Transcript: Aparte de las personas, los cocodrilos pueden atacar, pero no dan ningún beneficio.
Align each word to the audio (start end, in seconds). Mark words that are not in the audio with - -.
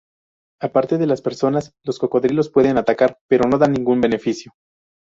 Aparte 0.59 0.97
de 0.97 1.05
las 1.05 1.21
personas, 1.21 1.75
los 1.83 1.99
cocodrilos 1.99 2.49
pueden 2.49 2.79
atacar, 2.79 3.19
pero 3.29 3.47
no 3.47 3.59
dan 3.59 3.73
ningún 3.73 4.01
beneficio. 4.01 4.51